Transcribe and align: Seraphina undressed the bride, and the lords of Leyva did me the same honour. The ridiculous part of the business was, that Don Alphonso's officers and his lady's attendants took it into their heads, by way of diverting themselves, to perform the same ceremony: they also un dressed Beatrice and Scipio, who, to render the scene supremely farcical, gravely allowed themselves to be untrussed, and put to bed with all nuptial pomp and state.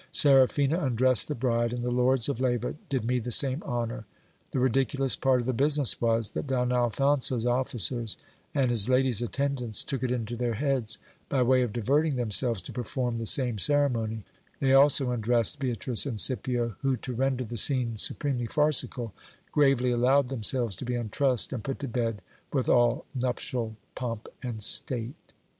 Seraphina 0.11 0.79
undressed 0.83 1.27
the 1.27 1.35
bride, 1.35 1.71
and 1.71 1.83
the 1.85 1.91
lords 1.91 2.27
of 2.27 2.39
Leyva 2.41 2.73
did 2.89 3.05
me 3.05 3.19
the 3.19 3.29
same 3.29 3.61
honour. 3.61 4.07
The 4.49 4.57
ridiculous 4.59 5.15
part 5.15 5.41
of 5.41 5.45
the 5.45 5.53
business 5.53 6.01
was, 6.01 6.31
that 6.31 6.47
Don 6.47 6.73
Alphonso's 6.73 7.45
officers 7.45 8.17
and 8.55 8.71
his 8.71 8.89
lady's 8.89 9.21
attendants 9.21 9.83
took 9.83 10.01
it 10.01 10.09
into 10.09 10.35
their 10.35 10.55
heads, 10.55 10.97
by 11.29 11.43
way 11.43 11.61
of 11.61 11.71
diverting 11.71 12.15
themselves, 12.15 12.63
to 12.63 12.73
perform 12.73 13.17
the 13.17 13.27
same 13.27 13.59
ceremony: 13.59 14.23
they 14.59 14.73
also 14.73 15.11
un 15.11 15.21
dressed 15.21 15.59
Beatrice 15.59 16.07
and 16.07 16.19
Scipio, 16.19 16.77
who, 16.79 16.97
to 16.97 17.13
render 17.13 17.43
the 17.43 17.55
scene 17.55 17.95
supremely 17.97 18.47
farcical, 18.47 19.13
gravely 19.51 19.91
allowed 19.91 20.29
themselves 20.29 20.75
to 20.77 20.83
be 20.85 20.95
untrussed, 20.95 21.53
and 21.53 21.63
put 21.63 21.77
to 21.77 21.87
bed 21.87 22.23
with 22.51 22.67
all 22.67 23.05
nuptial 23.13 23.75
pomp 23.93 24.27
and 24.41 24.63
state. 24.63 25.13